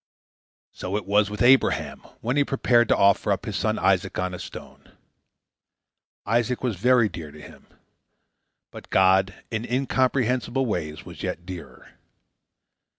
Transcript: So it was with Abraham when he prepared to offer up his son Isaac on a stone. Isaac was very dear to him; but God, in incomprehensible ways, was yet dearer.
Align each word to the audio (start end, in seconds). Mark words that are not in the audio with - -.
So 0.71 0.97
it 0.97 1.05
was 1.05 1.29
with 1.29 1.43
Abraham 1.43 1.99
when 2.21 2.35
he 2.35 2.43
prepared 2.43 2.87
to 2.89 2.97
offer 2.97 3.31
up 3.31 3.45
his 3.45 3.55
son 3.55 3.77
Isaac 3.77 4.17
on 4.17 4.33
a 4.33 4.39
stone. 4.39 4.93
Isaac 6.25 6.63
was 6.63 6.75
very 6.75 7.07
dear 7.07 7.29
to 7.29 7.39
him; 7.39 7.67
but 8.71 8.89
God, 8.89 9.35
in 9.51 9.63
incomprehensible 9.63 10.65
ways, 10.65 11.05
was 11.05 11.21
yet 11.21 11.45
dearer. 11.45 11.99